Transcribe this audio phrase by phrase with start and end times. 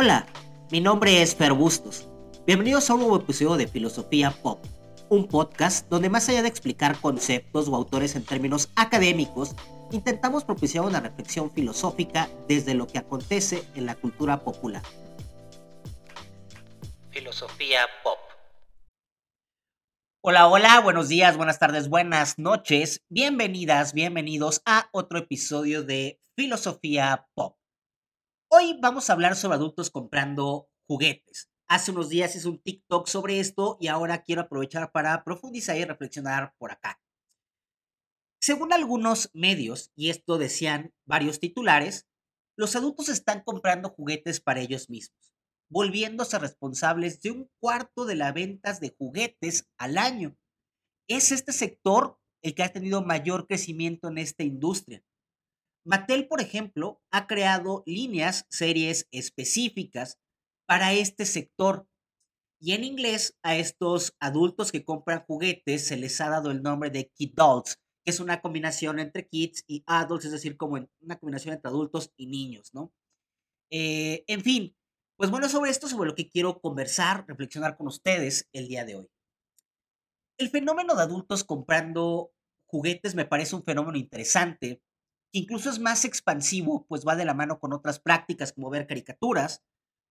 [0.00, 0.28] Hola,
[0.70, 2.06] mi nombre es Fer Bustos.
[2.46, 4.64] Bienvenidos a un nuevo episodio de Filosofía Pop,
[5.08, 9.56] un podcast donde más allá de explicar conceptos o autores en términos académicos,
[9.90, 14.82] intentamos propiciar una reflexión filosófica desde lo que acontece en la cultura popular.
[17.10, 18.20] Filosofía Pop.
[20.22, 23.02] Hola, hola, buenos días, buenas tardes, buenas noches.
[23.08, 27.57] Bienvenidas, bienvenidos a otro episodio de Filosofía Pop.
[28.50, 31.50] Hoy vamos a hablar sobre adultos comprando juguetes.
[31.66, 35.84] Hace unos días hice un TikTok sobre esto y ahora quiero aprovechar para profundizar y
[35.84, 36.98] reflexionar por acá.
[38.40, 42.08] Según algunos medios, y esto decían varios titulares,
[42.56, 45.34] los adultos están comprando juguetes para ellos mismos,
[45.68, 50.38] volviéndose responsables de un cuarto de las ventas de juguetes al año.
[51.06, 55.04] Es este sector el que ha tenido mayor crecimiento en esta industria.
[55.88, 60.18] Mattel, por ejemplo, ha creado líneas, series específicas
[60.66, 61.88] para este sector.
[62.60, 66.90] Y en inglés a estos adultos que compran juguetes se les ha dado el nombre
[66.90, 71.18] de Kid Dolls, que es una combinación entre kids y adults, es decir, como una
[71.18, 72.92] combinación entre adultos y niños, ¿no?
[73.70, 74.76] Eh, en fin,
[75.16, 78.96] pues bueno, sobre esto, sobre lo que quiero conversar, reflexionar con ustedes el día de
[78.96, 79.08] hoy.
[80.36, 82.30] El fenómeno de adultos comprando
[82.66, 84.82] juguetes me parece un fenómeno interesante
[85.32, 88.86] que incluso es más expansivo, pues va de la mano con otras prácticas como ver
[88.86, 89.62] caricaturas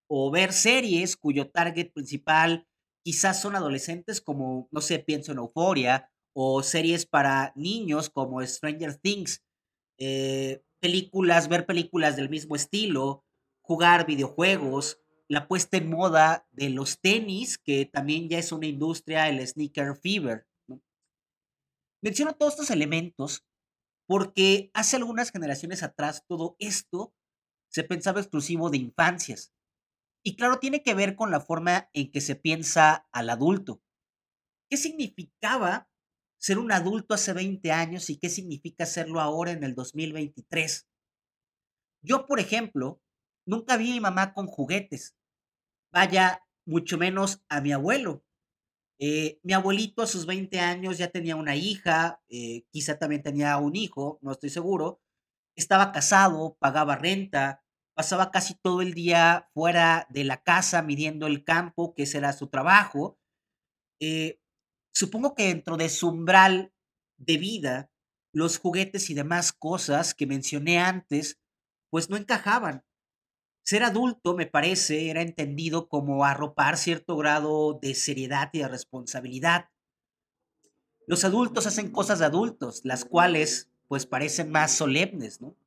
[0.10, 2.68] o ver series cuyo target principal
[3.04, 8.96] quizás son adolescentes como, no sé, pienso en Euphoria, o series para niños como Stranger
[8.96, 9.44] Things,
[9.98, 13.26] eh, películas, ver películas del mismo estilo,
[13.62, 19.30] jugar videojuegos, la puesta en moda de los tenis, que también ya es una industria,
[19.30, 20.46] el sneaker fever.
[22.04, 23.44] Menciono todos estos elementos
[24.08, 27.14] porque hace algunas generaciones atrás todo esto
[27.70, 29.54] se pensaba exclusivo de infancias.
[30.24, 33.84] Y claro, tiene que ver con la forma en que se piensa al adulto.
[34.70, 35.90] ¿Qué significaba
[36.40, 40.88] ser un adulto hace 20 años y qué significa serlo ahora en el 2023?
[42.02, 43.02] Yo, por ejemplo,
[43.46, 45.16] nunca vi a mi mamá con juguetes.
[45.92, 48.26] Vaya, mucho menos a mi abuelo.
[49.00, 53.58] Eh, mi abuelito a sus 20 años ya tenía una hija, eh, quizá también tenía
[53.58, 55.02] un hijo, no estoy seguro.
[55.56, 57.64] Estaba casado, pagaba renta,
[57.96, 62.34] pasaba casi todo el día fuera de la casa midiendo el campo, que ese era
[62.34, 63.20] su trabajo.
[64.00, 64.40] Eh,
[64.94, 66.74] supongo que dentro de su umbral
[67.18, 67.92] de vida,
[68.34, 71.40] los juguetes y demás cosas que mencioné antes,
[71.90, 72.84] pues no encajaban.
[73.68, 79.68] Ser adulto, me parece, era entendido como arropar cierto grado de seriedad y de responsabilidad.
[81.06, 85.58] Los adultos hacen cosas de adultos, las cuales pues parecen más solemnes, ¿no?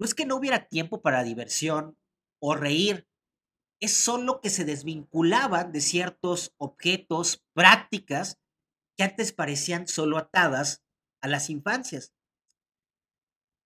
[0.00, 1.96] No es que no hubiera tiempo para diversión
[2.40, 3.06] o reír,
[3.78, 8.40] es solo que se desvinculaban de ciertos objetos, prácticas
[8.96, 10.82] que antes parecían solo atadas
[11.20, 12.12] a las infancias.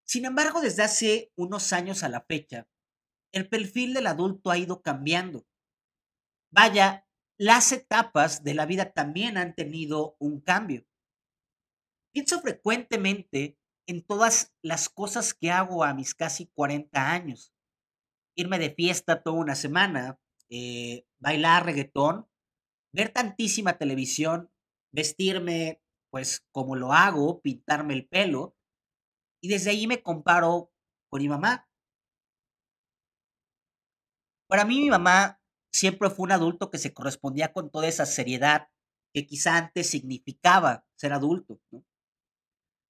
[0.05, 2.67] Sin embargo, desde hace unos años a la fecha,
[3.33, 5.47] el perfil del adulto ha ido cambiando.
[6.53, 7.07] Vaya,
[7.39, 10.87] las etapas de la vida también han tenido un cambio.
[12.13, 17.55] Pienso frecuentemente en todas las cosas que hago a mis casi 40 años.
[18.37, 22.29] Irme de fiesta toda una semana, eh, bailar reggaetón,
[22.93, 24.51] ver tantísima televisión,
[24.93, 25.81] vestirme
[26.11, 28.57] pues como lo hago, pintarme el pelo,
[29.41, 30.73] y desde ahí me comparo
[31.09, 31.70] con mi mamá.
[34.51, 35.41] Para mí, mi mamá
[35.73, 38.67] siempre fue un adulto que se correspondía con toda esa seriedad
[39.15, 41.61] que quizá antes significaba ser adulto.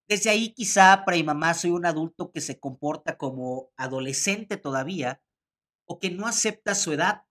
[0.08, 5.22] Desde ahí, quizá para mi mamá soy un adulto que se comporta como adolescente todavía
[5.86, 7.26] o que no acepta su edad.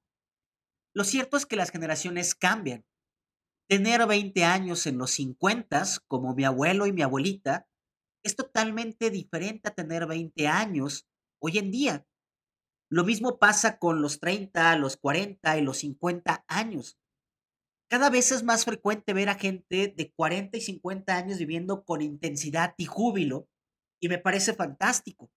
[0.93, 2.85] Lo cierto es que las generaciones cambian.
[3.67, 7.67] Tener 20 años en los 50, como mi abuelo y mi abuelita,
[8.23, 11.07] es totalmente diferente a tener 20 años
[11.41, 12.05] hoy en día.
[12.91, 16.97] Lo mismo pasa con los 30, los 40 y los 50 años.
[17.87, 22.01] Cada vez es más frecuente ver a gente de 40 y 50 años viviendo con
[22.01, 23.47] intensidad y júbilo
[23.99, 25.31] y me parece fantástico.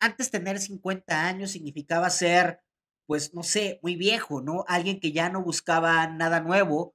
[0.00, 2.60] Antes tener 50 años significaba ser,
[3.06, 4.64] pues, no sé, muy viejo, ¿no?
[4.68, 6.94] Alguien que ya no buscaba nada nuevo,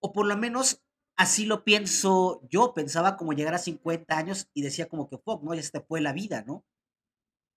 [0.00, 0.82] o por lo menos
[1.16, 2.74] así lo pienso yo.
[2.74, 5.54] Pensaba como llegar a 50 años y decía como que, fuck, ¿no?
[5.54, 6.64] Ya se te fue la vida, ¿no?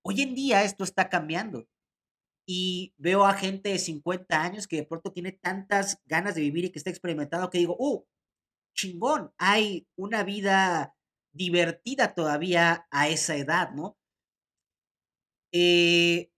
[0.04, 1.68] Hoy en día esto está cambiando
[2.48, 6.66] y veo a gente de 50 años que de pronto tiene tantas ganas de vivir
[6.66, 8.06] y que está experimentando que digo, ¡uh!
[8.76, 10.96] Chingón, hay una vida
[11.34, 13.98] divertida todavía a esa edad, ¿no?
[15.54, 16.32] Eh,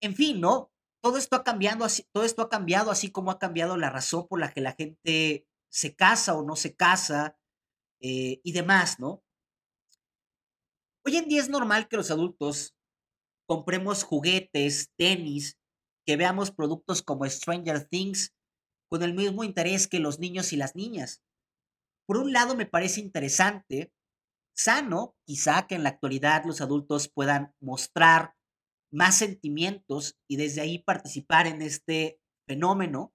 [0.00, 0.70] en fin, ¿no?
[1.00, 4.26] todo esto ha cambiado así, todo esto ha cambiado así como ha cambiado la razón
[4.28, 7.38] por la que la gente se casa o no se casa
[8.00, 9.22] eh, y demás, ¿no?
[11.04, 12.76] Hoy en día es normal que los adultos
[13.48, 15.58] compremos juguetes, tenis,
[16.06, 18.34] que veamos productos como Stranger Things
[18.90, 21.22] con el mismo interés que los niños y las niñas.
[22.06, 23.92] Por un lado, me parece interesante,
[24.54, 28.34] sano, quizá que en la actualidad los adultos puedan mostrar
[28.92, 33.14] más sentimientos y desde ahí participar en este fenómeno,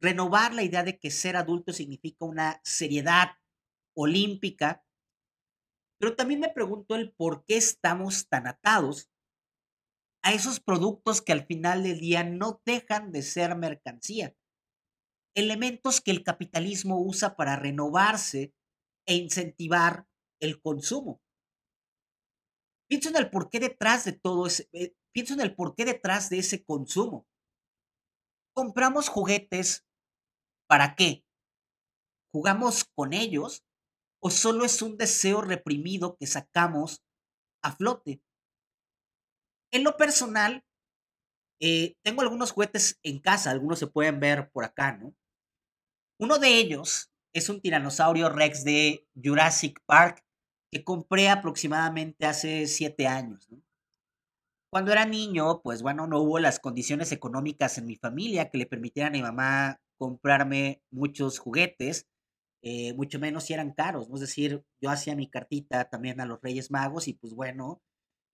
[0.00, 3.32] renovar la idea de que ser adulto significa una seriedad
[3.94, 4.84] olímpica,
[5.98, 9.09] pero también me pregunto el por qué estamos tan atados
[10.22, 14.36] a esos productos que al final del día no dejan de ser mercancía,
[15.34, 18.52] elementos que el capitalismo usa para renovarse
[19.06, 20.06] e incentivar
[20.40, 21.20] el consumo.
[22.88, 26.38] Pienso en el porqué detrás de todo ese, eh, pienso en el porqué detrás de
[26.38, 27.26] ese consumo.
[28.54, 29.86] Compramos juguetes,
[30.68, 31.24] ¿para qué?
[32.32, 33.64] ¿Jugamos con ellos
[34.22, 37.02] o solo es un deseo reprimido que sacamos
[37.62, 38.22] a flote?
[39.72, 40.64] En lo personal,
[41.60, 45.14] eh, tengo algunos juguetes en casa, algunos se pueden ver por acá, ¿no?
[46.18, 50.24] Uno de ellos es un tiranosaurio Rex de Jurassic Park
[50.72, 53.48] que compré aproximadamente hace siete años.
[54.72, 58.66] Cuando era niño, pues bueno, no hubo las condiciones económicas en mi familia que le
[58.66, 62.06] permitieran a mi mamá comprarme muchos juguetes,
[62.62, 64.14] eh, mucho menos si eran caros, ¿no?
[64.14, 67.82] Es decir, yo hacía mi cartita también a los Reyes Magos y pues bueno,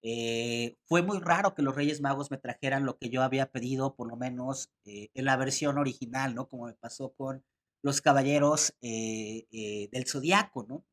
[0.02, 3.94] eh, fue muy raro que los Reyes Magos me trajeran lo que yo había pedido,
[3.96, 6.48] por lo menos eh, en la versión original, ¿no?
[6.48, 7.44] Como me pasó con
[7.82, 10.84] los Caballeros del Zodiaco, ¿no?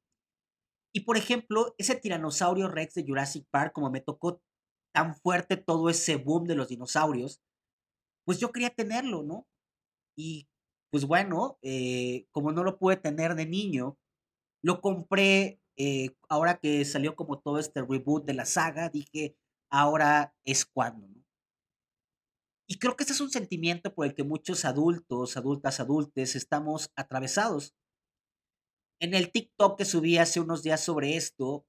[0.95, 4.41] Y por ejemplo, ese tiranosaurio Rex de Jurassic Park, como me tocó
[4.93, 7.41] tan fuerte todo ese boom de los dinosaurios,
[8.25, 9.47] pues yo quería tenerlo, ¿no?
[10.15, 10.47] Y
[10.91, 13.97] pues bueno, eh, como no lo pude tener de niño,
[14.61, 19.35] lo compré eh, ahora que salió como todo este reboot de la saga, dije,
[19.69, 21.23] ahora es cuando, ¿no?
[22.67, 26.89] Y creo que este es un sentimiento por el que muchos adultos, adultas, adultes estamos
[26.95, 27.75] atravesados.
[28.99, 31.65] En el TikTok que subí hace unos días sobre esto,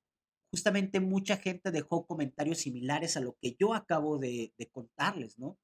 [0.52, 5.58] justamente mucha gente dejó comentarios similares a lo que yo acabo de, contarles, ¿no?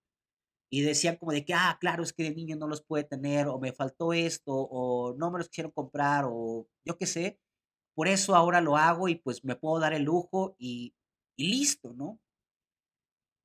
[0.70, 3.48] Y decían como de que, ah, claro, es que de niño no los puede tener,
[3.48, 7.40] o me faltó esto, o no me los quisieron comprar, o yo qué sé.
[7.94, 10.94] Por eso ahora lo hago y pues me puedo dar el lujo y,
[11.36, 12.20] listo, ¿no?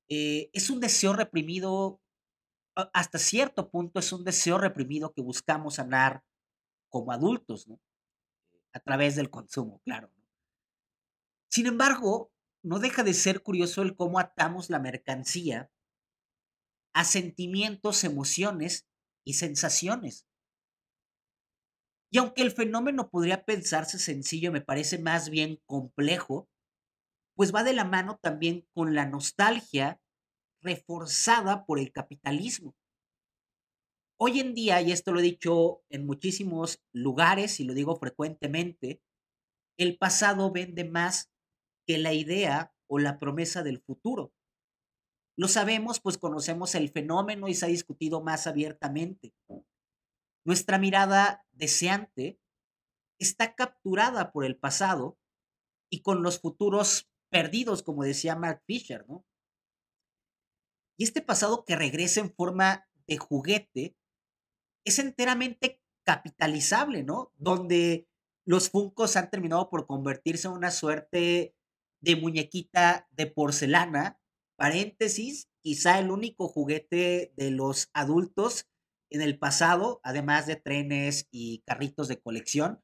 [0.08, 2.00] Eh, es un deseo reprimido,
[2.92, 6.22] hasta cierto punto es un deseo reprimido que buscamos sanar
[6.90, 7.80] como adultos, ¿no?
[8.76, 10.12] a través del consumo, claro.
[11.48, 12.30] Sin embargo,
[12.62, 15.70] no deja de ser curioso el cómo atamos la mercancía
[16.92, 18.86] a sentimientos, emociones
[19.24, 20.26] y sensaciones.
[22.16, 26.48] Y aunque el fenómeno podría pensarse sencillo, me parece más bien complejo,
[27.34, 30.00] pues va de la mano también con la nostalgia
[30.62, 32.74] reforzada por el capitalismo.
[34.18, 39.02] Hoy en día, y esto lo he dicho en muchísimos lugares y lo digo frecuentemente,
[39.76, 41.30] el pasado vende más
[41.86, 44.32] que la idea o la promesa del futuro.
[45.36, 49.34] Lo sabemos, pues conocemos el fenómeno y se ha discutido más abiertamente.
[50.46, 52.38] Nuestra mirada deseante
[53.18, 55.18] está capturada por el pasado
[55.90, 59.26] y con los futuros perdidos, como decía Mark Fisher, ¿no?
[60.96, 63.96] Y este pasado que regresa en forma de juguete
[64.84, 67.32] es enteramente capitalizable, ¿no?
[67.34, 68.08] Donde
[68.44, 71.56] los Funcos han terminado por convertirse en una suerte
[72.00, 74.20] de muñequita de porcelana,
[74.54, 78.68] paréntesis, quizá el único juguete de los adultos
[79.10, 82.82] en el pasado, además de trenes y carritos de colección,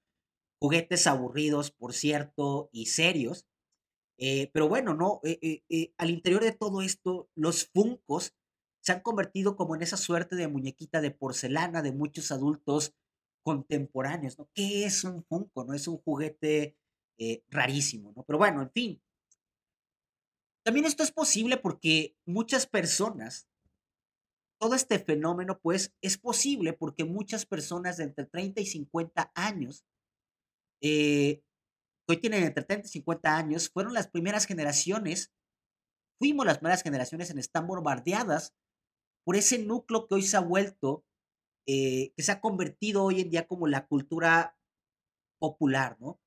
[0.60, 3.46] juguetes aburridos, por cierto, y serios.
[4.18, 5.20] Eh, pero bueno, ¿no?
[5.24, 8.34] Eh, eh, al interior de todo esto, los Funcos
[8.80, 12.94] se han convertido como en esa suerte de muñequita de porcelana de muchos adultos
[13.44, 14.48] contemporáneos, ¿no?
[14.54, 15.64] ¿Qué es un Funko?
[15.64, 15.74] ¿No?
[15.74, 16.76] Es un juguete
[17.48, 18.24] rarísimo, ¿no?
[18.24, 19.02] Pero bueno, en fin.
[20.64, 23.48] También esto es posible porque muchas personas,
[24.62, 29.84] todo este fenómeno, pues, es posible porque muchas personas de entre 30 y 50 años,
[30.80, 31.42] eh,
[32.08, 35.32] hoy tienen entre 30 y 50 años, fueron las primeras generaciones,
[36.20, 38.54] fuimos las primeras generaciones en estar bombardeadas
[39.26, 41.04] por ese núcleo que hoy se ha vuelto,
[41.66, 44.56] eh, que se ha convertido hoy en día como la cultura
[45.40, 46.20] popular, ¿no?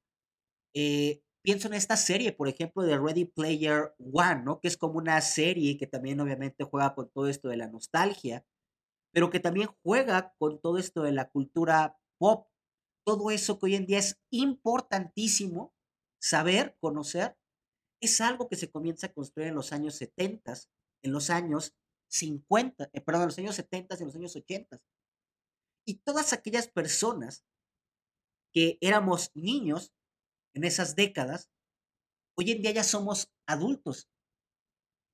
[0.76, 4.60] Eh, pienso en esta serie, por ejemplo, de Ready Player One, ¿no?
[4.60, 8.44] Que es como una serie que también obviamente juega con todo esto de la nostalgia,
[9.14, 12.48] pero que también juega con todo esto de la cultura pop,
[13.06, 15.76] todo eso que hoy en día es importantísimo
[16.20, 17.38] saber, conocer,
[18.02, 20.54] es algo que se comienza a construir en los años 70,
[21.04, 21.76] en los años
[22.08, 24.82] 50, eh, perdón, en los años 70 y en los años 80.
[25.86, 27.46] Y todas aquellas personas
[28.52, 29.95] que éramos niños
[30.56, 31.52] en esas décadas,
[32.38, 34.10] hoy en día ya somos adultos.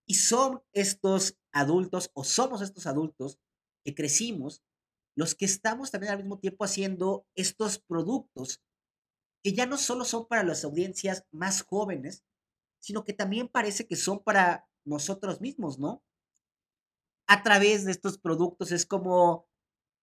[0.07, 3.39] Y son estos adultos o somos estos adultos
[3.83, 4.63] que crecimos
[5.15, 8.61] los que estamos también al mismo tiempo haciendo estos productos
[9.43, 12.23] que ya no solo son para las audiencias más jóvenes,
[12.79, 16.03] sino que también parece que son para nosotros mismos, ¿no?
[17.27, 19.47] A través de estos productos es como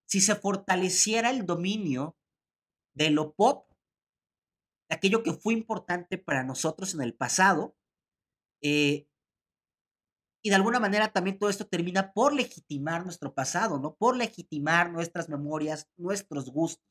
[0.06, 2.16] si se fortaleciera el dominio
[2.94, 3.67] de lo pop,
[4.88, 7.76] aquello que fue importante para nosotros en el pasado,
[8.62, 9.06] eh,
[10.42, 13.96] y de alguna manera también todo esto termina por legitimar nuestro pasado, ¿no?
[13.96, 16.84] Por legitimar nuestras memorias, nuestros gustos.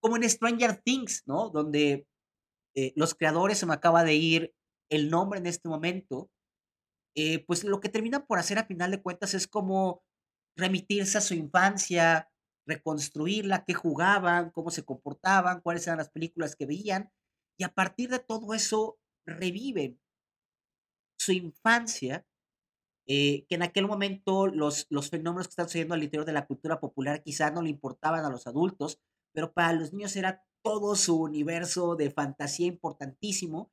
[0.00, 1.50] Como en Stranger Things, ¿no?
[1.50, 2.06] Donde
[2.74, 4.54] eh, los creadores, se me acaba de ir
[4.88, 6.30] el nombre en este momento,
[7.16, 10.04] eh, pues lo que terminan por hacer a final de cuentas es como
[10.56, 12.30] remitirse a su infancia,
[12.68, 17.10] reconstruirla, qué jugaban, cómo se comportaban, cuáles eran las películas que veían,
[17.58, 20.00] y a partir de todo eso reviven
[21.18, 22.26] su infancia,
[23.06, 26.46] eh, que en aquel momento los, los fenómenos que están sucediendo al interior de la
[26.46, 29.00] cultura popular quizá no le importaban a los adultos,
[29.32, 33.72] pero para los niños era todo su universo de fantasía importantísimo.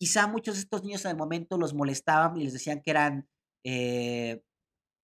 [0.00, 3.28] Quizá muchos de estos niños el momento los molestaban y les decían que eran
[3.64, 4.42] eh,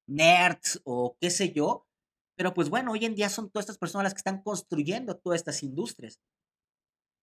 [0.08, 1.87] nerds o qué sé yo,
[2.38, 5.40] pero pues bueno, hoy en día son todas estas personas las que están construyendo todas
[5.40, 6.20] estas industrias.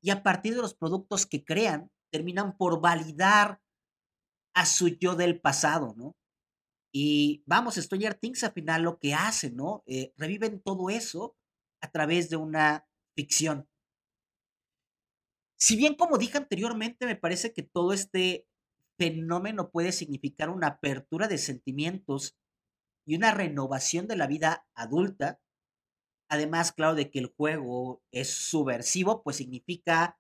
[0.04, 3.62] Y a partir de los productos que crean, terminan por validar
[4.54, 6.18] a su yo del pasado, ¿no?
[6.94, 9.84] Y vamos, Stranger Things al final lo que hace, ¿no?
[9.86, 11.38] Eh, reviven todo eso
[11.82, 13.70] a través de una ficción.
[15.58, 18.50] Si bien, como dije anteriormente, me parece que todo este
[19.00, 22.38] fenómeno puede significar una apertura de sentimientos
[23.06, 25.40] y una renovación de la vida adulta,
[26.30, 30.20] además, claro, de que el juego es subversivo, pues significa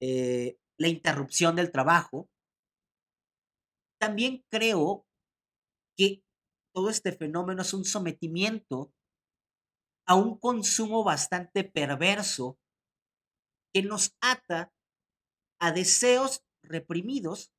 [0.00, 2.28] eh, la interrupción del trabajo,
[3.98, 5.06] también creo
[5.96, 6.22] que
[6.74, 8.92] todo este fenómeno es un sometimiento
[10.06, 12.58] a un consumo bastante perverso
[13.72, 14.72] que nos ata
[15.58, 17.52] a deseos reprimidos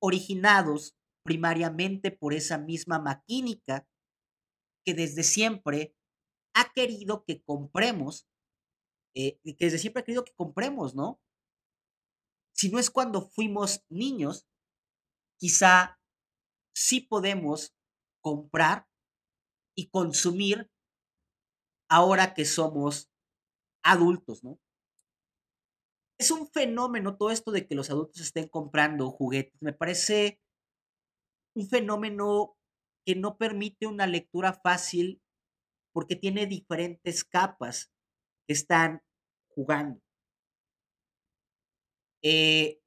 [0.00, 0.96] originados
[1.30, 3.86] primariamente por esa misma maquínica
[4.84, 5.94] que desde siempre
[6.56, 8.28] ha querido que compremos,
[9.14, 11.20] eh, que desde siempre ha querido que compremos, ¿no?
[12.52, 14.48] Si no es cuando fuimos niños,
[15.38, 16.00] quizá
[16.74, 17.76] sí podemos
[18.20, 18.88] comprar
[19.76, 20.68] y consumir
[21.88, 23.08] ahora que somos
[23.84, 24.58] adultos, ¿no?
[26.18, 29.62] Es un fenómeno todo esto de que los adultos estén comprando juguetes.
[29.62, 30.40] Me parece
[31.54, 32.56] un fenómeno
[33.04, 35.22] que no permite una lectura fácil
[35.92, 37.92] porque tiene diferentes capas
[38.46, 39.02] que están
[39.48, 40.00] jugando.
[42.22, 42.80] Eh,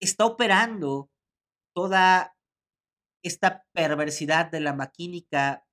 [0.00, 1.10] está operando
[1.74, 2.36] toda
[3.22, 5.66] esta perversidad de la maquínica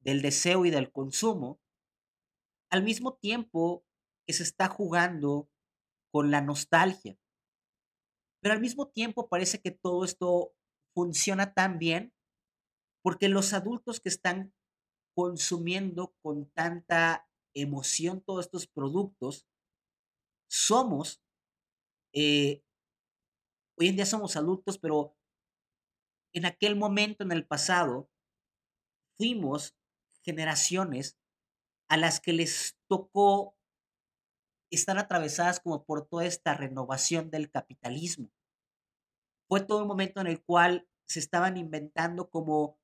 [0.00, 1.60] del deseo y del consumo,
[2.70, 3.84] al mismo tiempo
[4.26, 5.48] que se está jugando
[6.12, 7.16] con la nostalgia.
[8.40, 10.52] Pero al mismo tiempo parece que todo esto
[10.94, 12.12] funciona tan bien
[13.02, 14.52] porque los adultos que están
[15.14, 19.46] consumiendo con tanta emoción todos estos productos,
[20.50, 21.22] somos,
[22.14, 22.62] eh,
[23.78, 25.16] hoy en día somos adultos, pero
[26.34, 28.10] en aquel momento en el pasado
[29.16, 29.76] fuimos
[30.24, 31.18] generaciones
[31.88, 33.56] a las que les tocó
[34.70, 38.30] estar atravesadas como por toda esta renovación del capitalismo.
[39.52, 42.78] Fue todo un momento en el cual se estaban inventando como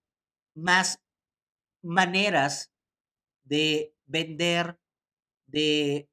[0.54, 1.00] más
[1.82, 2.70] maneras
[3.42, 4.78] de vender,
[5.46, 6.10] de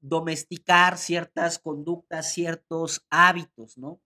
[0.00, 4.00] domesticar ciertas conductas, ciertos hábitos, ¿no?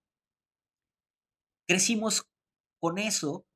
[1.68, 2.28] Crecimos
[2.80, 3.46] con eso,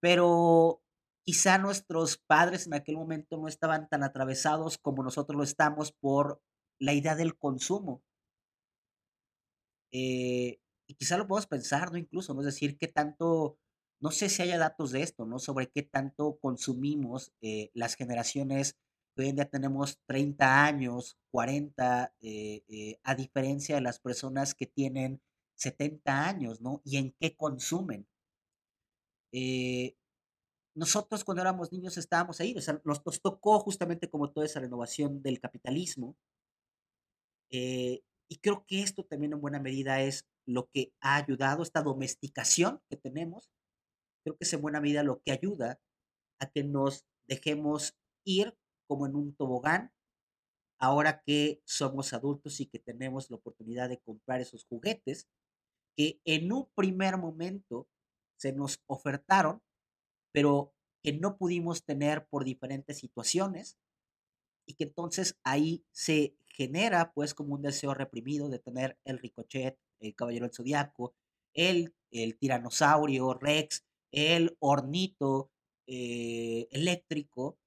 [0.00, 0.82] pero
[1.22, 6.40] quizá nuestros padres en aquel momento no estaban tan atravesados como nosotros lo estamos por
[6.80, 8.02] la idea del consumo.
[9.92, 11.98] Eh, y quizá lo podemos pensar, ¿no?
[11.98, 12.40] Incluso, ¿no?
[12.40, 13.58] Es decir, qué tanto,
[14.00, 15.38] no sé si haya datos de esto, ¿no?
[15.38, 18.76] Sobre qué tanto consumimos eh, las generaciones
[19.14, 24.54] que hoy en día tenemos 30 años, 40, eh, eh, a diferencia de las personas
[24.54, 25.20] que tienen
[25.56, 26.80] 70 años, ¿no?
[26.84, 28.06] Y en qué consumen.
[29.32, 29.96] Eh,
[30.74, 34.60] nosotros cuando éramos niños estábamos ahí, o sea, nos, nos tocó justamente como toda esa
[34.60, 36.16] renovación del capitalismo.
[37.50, 42.80] y creo que esto también en buena medida es lo que ha ayudado, esta domesticación
[42.88, 43.50] que tenemos,
[44.24, 45.78] creo que es en buena medida lo que ayuda
[46.40, 48.56] a que nos dejemos ir
[48.88, 49.92] como en un tobogán,
[50.80, 55.28] ahora que somos adultos y que tenemos la oportunidad de comprar esos juguetes
[55.96, 57.86] que en un primer momento
[58.38, 59.60] se nos ofertaron,
[60.32, 63.78] pero que no pudimos tener por diferentes situaciones
[64.66, 69.78] y que entonces ahí se genera pues como un deseo reprimido de tener el ricochet,
[70.00, 71.14] el caballero del zodiaco,
[71.54, 75.50] el, el tiranosaurio Rex, el hornito
[75.86, 77.58] eh, eléctrico,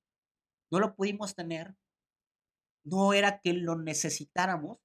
[0.71, 1.75] no lo pudimos tener,
[2.83, 4.79] no era que lo necesitáramos,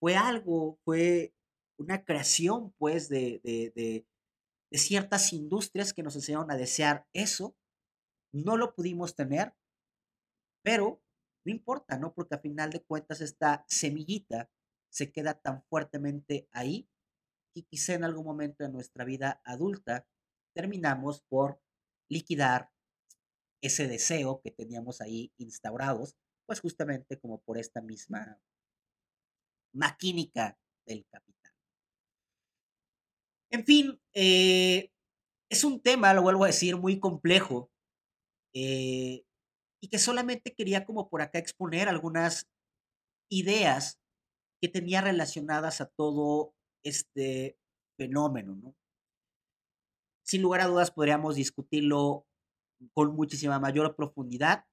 [0.00, 1.34] fue algo, fue
[1.78, 4.06] una creación, pues, de, de, de,
[4.70, 7.56] de ciertas industrias que nos enseñaron a desear eso,
[8.32, 9.54] no lo pudimos tener,
[10.62, 11.02] pero
[11.44, 12.12] no importa, ¿no?
[12.12, 14.50] Porque a final de cuentas esta semillita
[14.90, 16.88] se queda tan fuertemente ahí
[17.54, 20.06] y quizá en algún momento de nuestra vida adulta
[20.54, 21.60] terminamos por
[22.10, 22.70] liquidar
[23.60, 26.16] ese deseo que teníamos ahí instaurados,
[26.46, 28.40] pues justamente como por esta misma
[29.72, 31.52] maquínica del capital.
[33.50, 34.90] En fin, eh,
[35.50, 37.70] es un tema, lo vuelvo a decir, muy complejo
[38.54, 39.24] eh,
[39.80, 42.48] y que solamente quería como por acá exponer algunas
[43.30, 43.98] ideas
[44.60, 47.58] que tenía relacionadas a todo este
[47.96, 48.76] fenómeno, ¿no?
[50.24, 52.26] Sin lugar a dudas podríamos discutirlo
[52.94, 54.66] con muchísima mayor profundidad,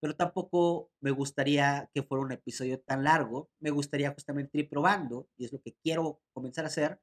[0.00, 3.50] pero tampoco me gustaría que fuera un episodio tan largo.
[3.60, 7.00] Me gustaría justamente ir probando, y es lo que quiero comenzar a hacer,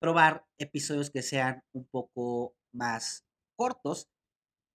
[0.00, 3.24] probar episodios que sean un poco más
[3.56, 4.08] cortos.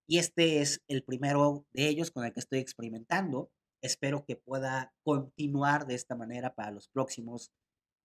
[0.08, 3.52] Y este es el primero de ellos con el que estoy experimentando.
[3.82, 7.52] Espero que pueda continuar de esta manera para los próximos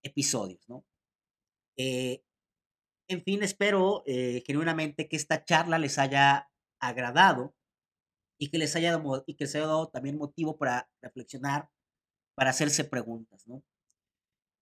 [0.02, 0.84] episodios, ¿no?
[1.76, 2.22] Eh,
[3.08, 7.54] en fin, espero eh, genuinamente que esta charla les haya agradado
[8.38, 11.70] y que les haya dado, y que les haya dado también motivo para reflexionar,
[12.34, 13.62] para hacerse preguntas, ¿no?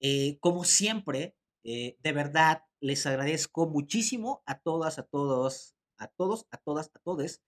[0.00, 6.46] Eh, como siempre, eh, de verdad, les agradezco muchísimo a todas, a todos, a todos,
[6.50, 7.40] a todas, a todos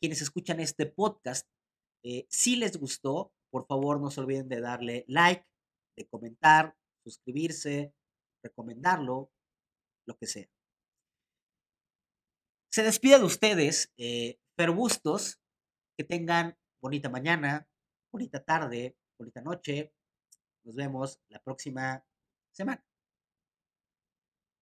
[0.00, 1.48] quienes escuchan este podcast.
[2.28, 5.44] Si les gustó, por favor, no se olviden de darle like,
[5.96, 7.94] de comentar, suscribirse,
[8.42, 9.30] recomendarlo,
[10.06, 10.48] lo que sea.
[12.72, 14.38] Se despide de ustedes, eh,
[14.74, 15.40] Bustos.
[15.96, 17.66] Que tengan bonita mañana,
[18.12, 19.92] bonita tarde, bonita noche.
[20.64, 22.04] Nos vemos la próxima
[22.52, 22.89] semana.